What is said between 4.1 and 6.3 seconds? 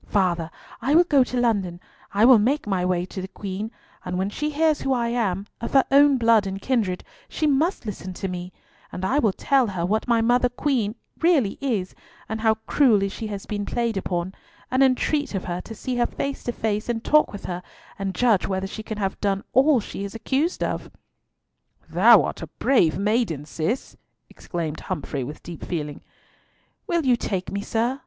when she hears who I am—of her own